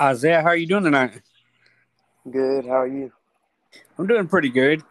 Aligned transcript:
Isaiah, 0.00 0.42
how 0.42 0.48
are 0.48 0.56
you 0.56 0.66
doing 0.66 0.82
tonight? 0.82 1.20
Good. 2.28 2.64
How 2.66 2.80
are 2.80 2.86
you? 2.88 3.12
I'm 3.96 4.06
doing 4.06 4.26
pretty 4.26 4.48
good. 4.48 4.82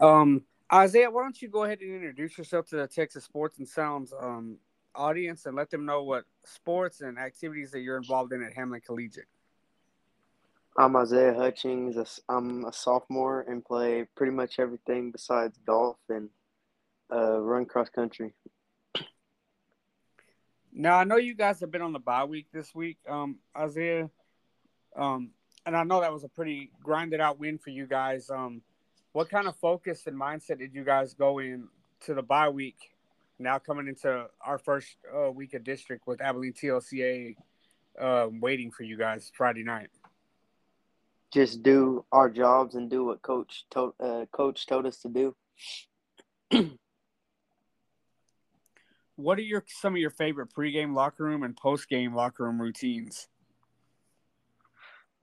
Um, 0.00 0.44
Isaiah, 0.72 1.10
why 1.10 1.22
don't 1.22 1.40
you 1.40 1.48
go 1.48 1.64
ahead 1.64 1.80
and 1.80 1.92
introduce 1.92 2.38
yourself 2.38 2.68
to 2.68 2.76
the 2.76 2.86
Texas 2.86 3.24
Sports 3.24 3.58
and 3.58 3.66
Sounds 3.66 4.12
um, 4.18 4.58
audience 4.94 5.46
and 5.46 5.56
let 5.56 5.70
them 5.70 5.84
know 5.84 6.04
what 6.04 6.24
sports 6.44 7.00
and 7.00 7.18
activities 7.18 7.72
that 7.72 7.80
you're 7.80 7.96
involved 7.96 8.32
in 8.32 8.44
at 8.44 8.52
Hamlin 8.52 8.80
Collegiate. 8.80 9.26
I'm 10.76 10.94
Isaiah 10.96 11.34
Hutchings. 11.34 12.20
I'm 12.28 12.64
a 12.64 12.72
sophomore 12.72 13.44
and 13.48 13.64
play 13.64 14.06
pretty 14.16 14.32
much 14.32 14.58
everything 14.58 15.10
besides 15.10 15.58
golf 15.66 15.96
and 16.08 16.28
uh, 17.12 17.38
run 17.40 17.64
cross 17.64 17.88
country. 17.88 18.34
Now 20.72 20.98
I 20.98 21.04
know 21.04 21.16
you 21.16 21.34
guys 21.34 21.60
have 21.60 21.70
been 21.70 21.82
on 21.82 21.92
the 21.92 22.00
bye 22.00 22.24
week 22.24 22.46
this 22.52 22.74
week, 22.74 22.98
um, 23.08 23.38
Isaiah, 23.56 24.10
um, 24.96 25.30
and 25.66 25.76
I 25.76 25.84
know 25.84 26.00
that 26.00 26.12
was 26.12 26.24
a 26.24 26.28
pretty 26.28 26.70
grinded 26.82 27.20
out 27.20 27.38
win 27.38 27.58
for 27.58 27.70
you 27.70 27.86
guys. 27.86 28.30
Um, 28.30 28.62
what 29.12 29.30
kind 29.30 29.46
of 29.46 29.56
focus 29.56 30.06
and 30.06 30.20
mindset 30.20 30.58
did 30.58 30.74
you 30.74 30.84
guys 30.84 31.14
go 31.14 31.38
in 31.38 31.68
to 32.04 32.14
the 32.14 32.22
bye 32.22 32.48
week? 32.48 32.76
Now 33.38 33.58
coming 33.58 33.88
into 33.88 34.26
our 34.40 34.58
first 34.58 34.96
uh, 35.14 35.30
week 35.30 35.54
of 35.54 35.64
district 35.64 36.06
with 36.06 36.20
Abilene 36.20 36.52
TLCA 36.52 37.36
uh, 38.00 38.28
waiting 38.30 38.70
for 38.70 38.82
you 38.82 38.96
guys 38.96 39.30
Friday 39.36 39.62
night. 39.62 39.88
Just 41.32 41.62
do 41.62 42.04
our 42.12 42.30
jobs 42.30 42.74
and 42.76 42.88
do 42.90 43.04
what 43.04 43.22
coach 43.22 43.64
told 43.70 43.94
uh, 43.98 44.26
coach 44.30 44.66
told 44.66 44.86
us 44.86 44.98
to 44.98 45.08
do. 45.08 45.34
what 49.16 49.38
are 49.38 49.42
your 49.42 49.64
some 49.66 49.94
of 49.94 49.98
your 49.98 50.10
favorite 50.10 50.50
pregame 50.56 50.94
locker 50.94 51.24
room 51.24 51.42
and 51.42 51.56
postgame 51.56 52.14
locker 52.14 52.44
room 52.44 52.60
routines? 52.60 53.26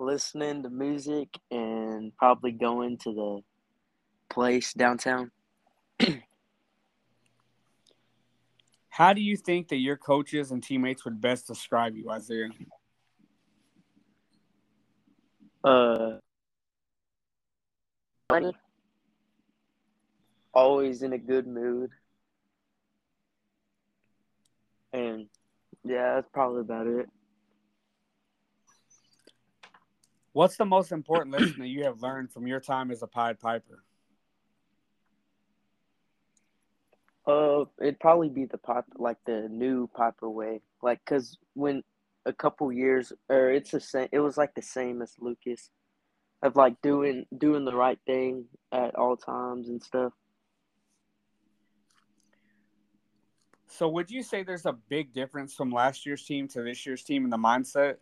Listening 0.01 0.63
to 0.63 0.69
music 0.71 1.29
and 1.51 2.11
probably 2.17 2.51
going 2.51 2.97
to 3.03 3.13
the 3.13 3.41
place 4.31 4.73
downtown. 4.73 5.29
How 8.89 9.13
do 9.13 9.21
you 9.21 9.37
think 9.37 9.67
that 9.67 9.75
your 9.75 9.97
coaches 9.97 10.49
and 10.49 10.63
teammates 10.63 11.05
would 11.05 11.21
best 11.21 11.45
describe 11.45 11.95
you, 11.95 12.09
Isaiah? 12.09 12.49
Uh, 15.63 16.13
funny. 18.27 18.53
Always 20.51 21.03
in 21.03 21.13
a 21.13 21.19
good 21.19 21.45
mood. 21.45 21.91
And 24.93 25.27
yeah, 25.83 26.15
that's 26.15 26.29
probably 26.33 26.61
about 26.61 26.87
it. 26.87 27.07
What's 30.33 30.55
the 30.55 30.65
most 30.65 30.91
important 30.91 31.31
lesson 31.33 31.59
that 31.59 31.67
you 31.67 31.83
have 31.83 32.01
learned 32.01 32.31
from 32.31 32.47
your 32.47 32.59
time 32.59 32.91
as 32.91 33.01
a 33.01 33.07
Pied 33.07 33.39
Piper? 33.39 33.83
Uh, 37.27 37.65
it'd 37.79 37.99
probably 37.99 38.29
be 38.29 38.45
the 38.45 38.57
pop, 38.57 38.85
like 38.95 39.17
the 39.25 39.47
new 39.49 39.87
Piper 39.87 40.29
way, 40.29 40.61
like 40.81 40.99
because 41.05 41.37
when 41.53 41.83
a 42.25 42.33
couple 42.33 42.71
years, 42.71 43.13
or 43.29 43.51
it's 43.51 43.71
the 43.71 43.79
same. 43.79 44.07
It 44.11 44.19
was 44.19 44.37
like 44.37 44.53
the 44.53 44.61
same 44.61 45.01
as 45.01 45.15
Lucas, 45.19 45.69
of 46.41 46.55
like 46.55 46.81
doing 46.81 47.25
doing 47.37 47.65
the 47.65 47.75
right 47.75 47.99
thing 48.05 48.45
at 48.71 48.95
all 48.95 49.17
times 49.17 49.69
and 49.69 49.81
stuff. 49.81 50.13
So, 53.67 53.87
would 53.89 54.11
you 54.11 54.21
say 54.21 54.43
there's 54.43 54.65
a 54.65 54.73
big 54.73 55.13
difference 55.13 55.53
from 55.53 55.71
last 55.71 56.05
year's 56.05 56.25
team 56.25 56.47
to 56.49 56.61
this 56.61 56.85
year's 56.85 57.03
team 57.03 57.23
in 57.23 57.29
the 57.29 57.37
mindset? 57.37 57.95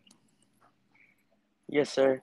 Yes, 1.72 1.92
sir. 1.92 2.22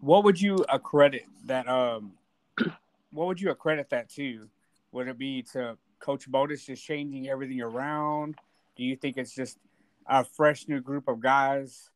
What 0.00 0.22
would 0.22 0.40
you 0.40 0.64
accredit 0.68 1.24
that? 1.46 1.68
Um, 1.68 2.12
what 3.10 3.26
would 3.26 3.40
you 3.40 3.50
accredit 3.50 3.90
that 3.90 4.08
to? 4.10 4.48
Would 4.92 5.08
it 5.08 5.18
be 5.18 5.42
to 5.52 5.76
Coach 5.98 6.30
Botus 6.30 6.64
just 6.64 6.84
changing 6.84 7.28
everything 7.28 7.60
around? 7.60 8.36
Do 8.76 8.84
you 8.84 8.94
think 8.94 9.16
it's 9.16 9.34
just 9.34 9.58
a 10.06 10.24
fresh 10.24 10.68
new 10.68 10.80
group 10.80 11.08
of 11.08 11.18
guys? 11.20 11.90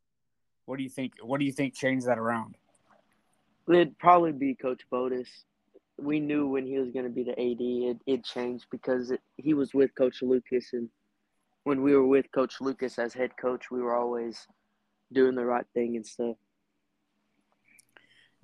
What 0.66 0.78
do 0.78 0.82
you 0.82 0.91
think? 0.91 1.12
What 1.22 1.38
do 1.38 1.47
you 1.47 1.53
think 1.53 1.75
changed 1.75 2.06
that 2.06 2.19
around? 2.19 2.56
It'd 3.69 3.97
probably 3.99 4.32
be 4.32 4.56
Coach 4.56 4.82
Botus. 4.93 5.28
We 5.97 6.19
knew 6.19 6.49
when 6.49 6.66
he 6.66 6.78
was 6.81 6.91
going 6.91 7.04
to 7.04 7.10
be 7.10 7.22
the 7.22 7.32
AD, 7.32 7.94
it, 7.94 7.99
it 8.06 8.25
changed 8.25 8.66
because 8.72 9.12
it, 9.12 9.20
he 9.37 9.54
was 9.54 9.72
with 9.75 9.94
Coach 9.94 10.22
Lucas, 10.22 10.70
and 10.72 10.88
when 11.62 11.82
we 11.82 11.94
were 11.94 12.06
with 12.06 12.26
Coach 12.32 12.60
Lucas 12.60 12.99
as 12.99 13.14
head 13.14 13.31
coach, 13.41 13.70
we 13.70 13.81
were 13.81 13.94
always 13.94 14.49
doing 15.12 15.34
the 15.34 15.45
right 15.45 15.67
thing 15.75 15.97
and 15.97 16.06
stuff. 16.06 16.37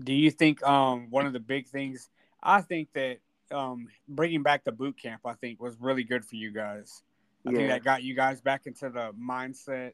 Do 0.03 0.13
you 0.13 0.31
think 0.31 0.63
um, 0.63 1.09
one 1.11 1.27
of 1.27 1.33
the 1.33 1.41
big 1.41 1.67
things? 1.67 2.09
I 2.43 2.61
think 2.61 2.93
that 2.93 3.19
um, 3.51 3.89
bringing 4.09 4.43
back 4.43 4.65
the 4.65 4.73
boot 4.73 4.97
camp, 5.01 5.23
I 5.25 5.35
think, 5.35 5.61
was 5.61 5.77
really 5.81 6.05
good 6.05 6.25
for 6.25 6.37
you 6.37 6.53
guys. 6.53 7.03
I 7.47 7.51
yeah. 7.51 7.57
think 7.57 7.69
that 7.71 7.85
got 7.85 8.03
you 8.03 8.15
guys 8.15 8.41
back 8.41 8.67
into 8.67 8.91
the 8.91 9.13
mindset, 9.21 9.93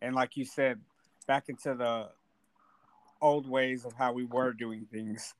and 0.00 0.14
like 0.14 0.36
you 0.36 0.44
said, 0.44 0.80
back 1.26 1.48
into 1.48 1.74
the 1.74 2.08
old 3.20 3.48
ways 3.48 3.84
of 3.84 3.92
how 3.92 4.12
we 4.12 4.24
were 4.24 4.52
doing 4.52 4.86
things. 4.90 5.34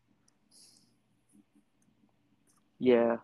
Yeah, 2.79 3.17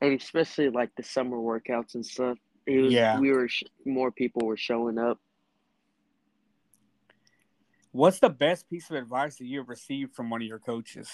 and 0.00 0.18
especially 0.18 0.70
like 0.70 0.90
the 0.96 1.02
summer 1.02 1.36
workouts 1.36 1.94
and 1.94 2.04
stuff. 2.04 2.38
It 2.66 2.80
was, 2.80 2.92
yeah, 2.92 3.18
we 3.20 3.30
were 3.30 3.48
more 3.84 4.10
people 4.10 4.46
were 4.46 4.56
showing 4.56 4.98
up. 4.98 5.20
What's 7.94 8.18
the 8.18 8.28
best 8.28 8.68
piece 8.68 8.90
of 8.90 8.96
advice 8.96 9.36
that 9.36 9.44
you 9.44 9.58
have 9.58 9.68
received 9.68 10.16
from 10.16 10.28
one 10.28 10.42
of 10.42 10.48
your 10.48 10.58
coaches? 10.58 11.08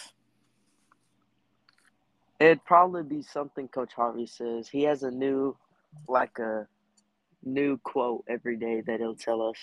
It'd 2.41 2.65
probably 2.65 3.03
be 3.03 3.21
something 3.21 3.69
Coach 3.69 3.93
Harvey 3.93 4.27
says. 4.27 4.67
He 4.67 4.85
has 4.85 5.03
a 5.03 5.11
new, 5.11 5.55
like 6.09 6.39
a 6.39 6.67
new 7.45 7.77
quote 7.85 8.25
every 8.31 8.57
day 8.57 8.81
that 8.81 8.99
he'll 8.99 9.15
tell 9.15 9.43
us, 9.43 9.59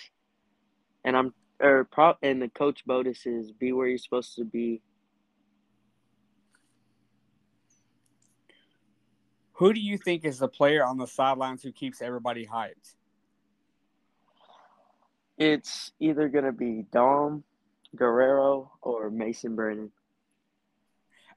and 1.06 1.18
I'm 1.18 1.34
or 1.60 1.86
pro 1.86 2.14
and 2.22 2.40
the 2.40 2.50
Coach 2.50 2.86
Botus 2.86 3.26
is 3.26 3.52
be 3.52 3.72
where 3.72 3.88
you're 3.88 3.98
supposed 3.98 4.36
to 4.36 4.46
be. 4.46 4.84
Who 9.54 9.74
do 9.74 9.80
you 9.80 9.98
think 9.98 10.24
is 10.24 10.38
the 10.38 10.48
player 10.48 10.86
on 10.86 11.00
the 11.00 11.08
sidelines 11.08 11.64
who 11.64 11.72
keeps 11.72 12.00
everybody 12.00 12.46
hyped? 12.46 12.94
It's 15.38 15.92
either 16.00 16.30
gonna 16.30 16.52
be 16.52 16.86
Dom 16.92 17.44
Guerrero 17.96 18.72
or 18.82 19.10
Mason 19.10 19.56
Brennan. 19.56 19.92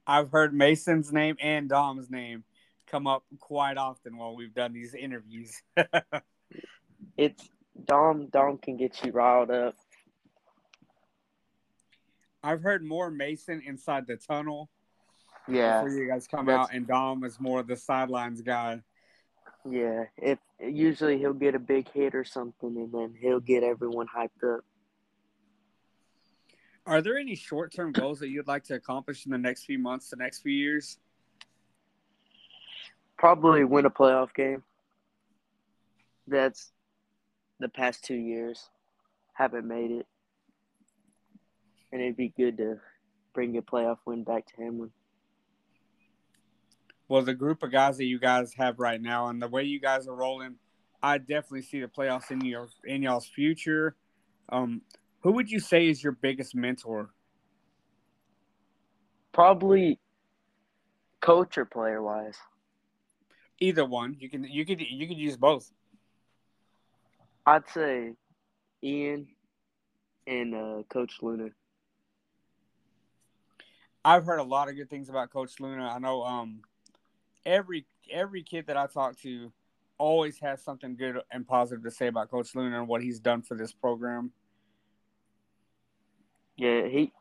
I've 0.06 0.30
heard 0.30 0.54
Mason's 0.54 1.12
name 1.12 1.36
and 1.40 1.68
Dom's 1.68 2.10
name 2.10 2.44
come 2.86 3.06
up 3.06 3.24
quite 3.38 3.76
often 3.76 4.16
while 4.16 4.34
we've 4.34 4.54
done 4.54 4.72
these 4.72 4.94
interviews. 4.94 5.62
it's 7.16 7.48
Dom. 7.84 8.28
Dom 8.28 8.58
can 8.58 8.76
get 8.76 9.04
you 9.04 9.12
riled 9.12 9.50
up. 9.50 9.76
I've 12.42 12.62
heard 12.62 12.82
more 12.82 13.10
Mason 13.10 13.62
inside 13.64 14.06
the 14.06 14.16
tunnel. 14.16 14.70
Yeah, 15.46 15.82
before 15.82 15.98
you 15.98 16.08
guys 16.08 16.26
come 16.26 16.48
out, 16.48 16.72
and 16.72 16.86
Dom 16.86 17.24
is 17.24 17.38
more 17.38 17.62
the 17.62 17.76
sidelines 17.76 18.40
guy. 18.40 18.80
Yeah, 19.68 20.04
if 20.16 20.38
usually 20.58 21.18
he'll 21.18 21.34
get 21.34 21.54
a 21.54 21.58
big 21.58 21.90
hit 21.90 22.14
or 22.14 22.24
something, 22.24 22.76
and 22.76 22.92
then 22.92 23.14
he'll 23.20 23.40
get 23.40 23.62
everyone 23.62 24.06
hyped 24.06 24.42
up. 24.42 24.64
Are 26.86 27.02
there 27.02 27.18
any 27.18 27.34
short 27.34 27.72
term 27.72 27.92
goals 27.92 28.20
that 28.20 28.28
you'd 28.28 28.48
like 28.48 28.64
to 28.64 28.74
accomplish 28.74 29.26
in 29.26 29.32
the 29.32 29.38
next 29.38 29.64
few 29.64 29.78
months, 29.78 30.08
the 30.08 30.16
next 30.16 30.40
few 30.40 30.52
years? 30.52 30.98
Probably 33.18 33.64
win 33.64 33.84
a 33.84 33.90
playoff 33.90 34.34
game. 34.34 34.62
That's 36.26 36.72
the 37.58 37.68
past 37.68 38.02
two 38.02 38.14
years. 38.14 38.70
Haven't 39.34 39.68
made 39.68 39.90
it. 39.90 40.06
And 41.92 42.00
it'd 42.00 42.16
be 42.16 42.32
good 42.34 42.56
to 42.56 42.80
bring 43.34 43.56
a 43.58 43.62
playoff 43.62 43.98
win 44.06 44.24
back 44.24 44.46
to 44.46 44.62
Hamlin. 44.62 44.90
Well, 47.10 47.22
the 47.22 47.34
group 47.34 47.64
of 47.64 47.72
guys 47.72 47.96
that 47.96 48.04
you 48.04 48.20
guys 48.20 48.54
have 48.54 48.78
right 48.78 49.02
now 49.02 49.30
and 49.30 49.42
the 49.42 49.48
way 49.48 49.64
you 49.64 49.80
guys 49.80 50.06
are 50.06 50.14
rolling, 50.14 50.54
I 51.02 51.18
definitely 51.18 51.62
see 51.62 51.80
the 51.80 51.88
playoffs 51.88 52.30
in 52.30 52.40
your 52.44 52.68
in 52.84 53.02
y'all's 53.02 53.26
future. 53.26 53.96
Um, 54.48 54.82
who 55.24 55.32
would 55.32 55.50
you 55.50 55.58
say 55.58 55.88
is 55.88 56.04
your 56.04 56.12
biggest 56.12 56.54
mentor? 56.54 57.10
Probably 59.32 59.98
coach 61.20 61.58
or 61.58 61.64
player 61.64 62.00
wise. 62.00 62.38
Either 63.58 63.84
one. 63.84 64.14
You 64.20 64.30
can 64.30 64.44
you 64.44 64.64
could 64.64 64.80
you 64.80 65.08
could 65.08 65.18
use 65.18 65.36
both. 65.36 65.68
I'd 67.44 67.68
say 67.70 68.12
Ian 68.84 69.26
and 70.28 70.54
uh, 70.54 70.82
Coach 70.88 71.14
Luna. 71.22 71.48
I've 74.04 74.24
heard 74.24 74.38
a 74.38 74.44
lot 74.44 74.68
of 74.68 74.76
good 74.76 74.88
things 74.88 75.08
about 75.08 75.32
Coach 75.32 75.58
Luna. 75.58 75.88
I 75.88 75.98
know 75.98 76.22
um 76.22 76.60
every 77.44 77.86
every 78.10 78.42
kid 78.42 78.66
that 78.66 78.76
I 78.76 78.86
talk 78.86 79.18
to 79.20 79.52
always 79.98 80.38
has 80.40 80.62
something 80.62 80.96
good 80.96 81.20
and 81.30 81.46
positive 81.46 81.84
to 81.84 81.90
say 81.90 82.06
about 82.06 82.30
Coach 82.30 82.54
Luna 82.54 82.78
and 82.78 82.88
what 82.88 83.02
he's 83.02 83.20
done 83.20 83.42
for 83.42 83.56
this 83.56 83.72
program. 83.72 84.32
Yeah, 86.56 86.86
he 86.86 87.12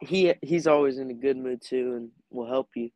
he 0.00 0.34
he's 0.42 0.66
always 0.66 0.98
in 0.98 1.10
a 1.10 1.14
good 1.14 1.36
mood 1.36 1.60
too, 1.60 1.94
and 1.96 2.10
will 2.30 2.48
help 2.48 2.70
you. 2.74 2.90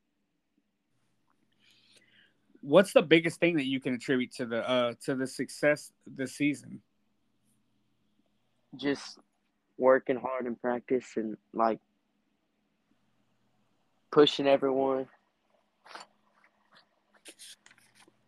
What's 2.60 2.92
the 2.92 3.02
biggest 3.02 3.40
thing 3.40 3.56
that 3.56 3.66
you 3.66 3.78
can 3.78 3.94
attribute 3.94 4.32
to 4.36 4.46
the 4.46 4.68
uh 4.68 4.94
to 5.04 5.14
the 5.14 5.26
success 5.26 5.92
this 6.06 6.34
season? 6.34 6.80
Just 8.76 9.18
working 9.76 10.16
hard 10.16 10.46
in 10.46 10.56
practice 10.56 11.06
and 11.16 11.36
like 11.52 11.80
pushing 14.10 14.46
everyone. 14.46 15.08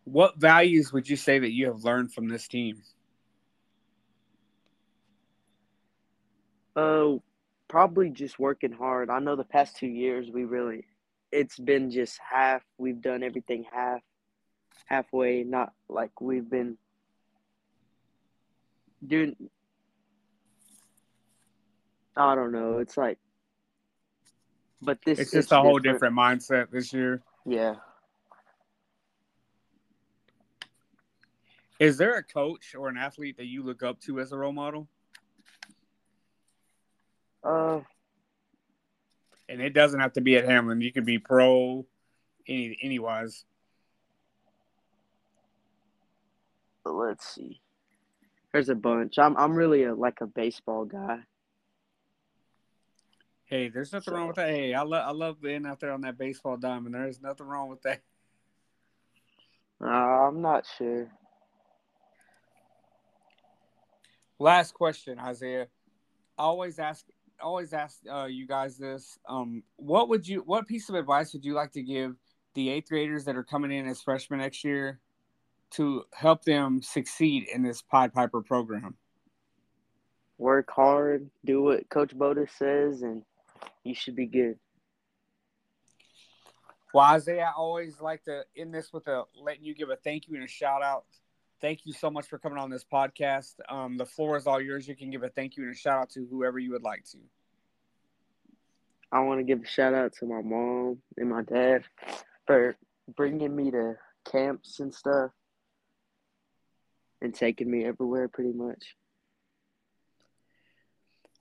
What 0.07 0.39
values 0.39 0.93
would 0.93 1.09
you 1.09 1.17
say 1.17 1.41
that 1.41 1.51
you 1.51 1.67
have 1.67 1.83
learned 1.83 2.13
from 2.13 2.29
this 2.29 2.47
team? 2.47 2.81
Oh, 6.77 7.17
uh, 7.17 7.19
probably 7.69 8.11
just 8.11 8.39
working 8.39 8.71
hard. 8.71 9.11
I 9.11 9.19
know 9.19 9.35
the 9.35 9.43
past 9.43 9.77
two 9.77 9.89
years 9.89 10.31
we 10.33 10.45
really, 10.45 10.85
it's 11.33 11.59
been 11.59 11.91
just 11.91 12.21
half. 12.31 12.63
We've 12.79 13.01
done 13.01 13.25
everything 13.25 13.65
half, 13.73 14.01
halfway. 14.85 15.43
Not 15.43 15.73
like 15.89 16.21
we've 16.21 16.49
been 16.49 16.79
doing. 19.05 19.35
I 22.17 22.37
don't 22.37 22.53
know. 22.53 22.79
It's 22.79 22.97
like, 22.97 23.19
but 24.81 24.99
this. 25.05 25.19
It's 25.19 25.33
just 25.33 25.51
a 25.51 25.57
whole 25.57 25.81
different. 25.81 26.15
different 26.15 26.17
mindset 26.17 26.71
this 26.71 26.93
year. 26.93 27.23
Yeah. 27.45 27.75
Is 31.79 31.99
there 31.99 32.17
a 32.17 32.23
coach 32.23 32.75
or 32.75 32.89
an 32.89 32.97
athlete 32.97 33.37
that 33.37 33.47
you 33.47 33.63
look 33.63 33.83
up 33.83 34.01
to 34.03 34.21
as 34.21 34.33
a 34.33 34.37
role 34.37 34.53
model? 34.53 34.89
Uh, 37.45 37.81
and 39.49 39.61
it 39.61 39.75
doesn't 39.75 40.01
have 40.01 40.15
to 40.15 40.21
be 40.21 40.37
at 40.37 40.45
Hamlin. 40.45 40.81
You 40.81 40.93
could 40.93 41.05
be 41.05 41.19
pro, 41.19 41.87
any 42.49 42.79
anywise. 42.83 43.45
Let's 46.85 47.29
see. 47.35 47.61
There's 48.53 48.69
a 48.69 48.75
bunch. 48.75 49.19
I'm 49.19 49.37
I'm 49.37 49.55
really 49.55 49.85
a 49.85 49.95
like 49.95 50.21
a 50.21 50.27
baseball 50.27 50.85
guy. 50.87 51.19
Hey, 53.45 53.69
there's 53.69 53.93
nothing 53.93 54.13
so. 54.13 54.17
wrong 54.17 54.27
with 54.29 54.37
that. 54.37 54.49
Hey, 54.49 54.75
I 54.75 54.83
love 54.83 55.07
I 55.07 55.13
love 55.13 55.41
being 55.41 55.67
out 55.67 55.79
there 55.79 55.93
on 55.93 56.01
that 56.03 56.19
baseball 56.19 56.57
diamond. 56.57 56.95
There's 56.95 57.21
nothing 57.21 57.47
wrong 57.47 57.69
with 57.69 57.83
that. 57.83 58.01
Uh, 59.81 59.87
I'm 59.87 60.41
not 60.41 60.67
sure. 60.79 61.11
Last 64.39 64.75
question, 64.75 65.19
Isaiah. 65.19 65.69
I 66.39 66.43
always 66.43 66.79
ask 66.79 67.05
always 67.41 67.73
ask 67.73 67.99
uh, 68.11 68.25
you 68.25 68.47
guys 68.47 68.77
this. 68.77 69.19
Um, 69.29 69.63
what 69.77 70.09
would 70.09 70.27
you 70.27 70.43
what 70.47 70.67
piece 70.67 70.89
of 70.89 70.95
advice 70.95 71.33
would 71.33 71.45
you 71.45 71.55
like 71.55 71.73
to 71.73 71.83
give 71.83 72.17
the 72.55 72.71
eighth 72.71 72.89
graders 72.89 73.25
that 73.25 73.37
are 73.37 73.45
coming 73.45 73.73
in 73.73 73.87
as 73.87 74.03
freshmen 74.03 74.41
next 74.41 74.65
year 74.65 75.01
to 75.71 76.05
help 76.15 76.45
them 76.45 76.83
succeed 76.83 77.47
in 77.53 77.63
this 77.63 77.83
Pied 77.83 78.13
Piper 78.13 78.43
program? 78.43 78.97
Work 80.39 80.71
hard, 80.71 81.31
do 81.45 81.63
what 81.63 81.89
Coach 81.89 82.15
Boda 82.15 82.47
says, 82.59 83.03
and 83.03 83.23
you 83.85 83.95
should 83.95 84.17
be 84.17 84.27
good. 84.27 84.59
Well, 86.93 87.05
Isaiah, 87.05 87.51
I 87.51 87.53
always 87.57 88.01
like 88.01 88.25
to 88.25 88.45
end 88.57 88.73
this 88.73 88.93
with 88.93 89.07
a 89.09 89.25
letting 89.43 89.65
you 89.65 89.75
give 89.75 89.91
a 89.91 89.97
thank 89.97 90.29
you 90.29 90.35
and 90.35 90.45
a 90.45 90.49
shout 90.49 90.83
out 90.83 91.05
thank 91.61 91.87
you 91.87 91.93
so 91.93 92.11
much 92.11 92.27
for 92.27 92.39
coming 92.39 92.59
on 92.59 92.71
this 92.71 92.85
podcast. 92.85 93.55
Um, 93.69 93.97
the 93.97 94.07
floor 94.07 94.37
is 94.37 94.47
all 94.47 94.61
yours. 94.61 94.87
You 94.87 94.97
can 94.97 95.11
give 95.11 95.23
a 95.23 95.29
thank 95.29 95.57
you 95.57 95.65
and 95.65 95.73
a 95.73 95.77
shout 95.77 96.01
out 96.01 96.11
to 96.11 96.27
whoever 96.31 96.59
you 96.59 96.73
would 96.73 96.83
like 96.83 97.05
to. 97.13 97.19
I 99.13 99.21
want 99.21 99.41
to 99.41 99.45
give 99.45 99.63
a 99.63 99.67
shout 99.67 99.95
out 99.95 100.13
to 100.15 100.27
my 100.27 100.43
mom 100.43 100.99
and 101.17 101.31
my 101.31 101.43
dad 101.43 101.85
for 102.47 102.77
bringing 103.17 103.55
me 103.55 103.71
to 103.71 103.95
camps 104.31 104.81
and 104.81 104.95
stuff 104.95 105.31
and 107.23 107.35
taking 107.35 107.71
me 107.71 107.85
everywhere 107.85 108.29
pretty 108.29 108.53
much. 108.53 108.97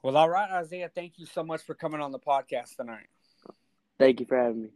Well, 0.04 0.18
all 0.18 0.30
right, 0.30 0.50
Isaiah, 0.52 0.92
thank 0.94 1.18
you 1.18 1.26
so 1.26 1.44
much 1.44 1.64
for 1.64 1.74
coming 1.74 2.00
on 2.00 2.12
the 2.12 2.20
podcast 2.20 2.76
tonight. 2.76 3.08
Thank 3.98 4.20
you 4.20 4.26
for 4.28 4.38
having 4.38 4.64
me. 4.64 4.70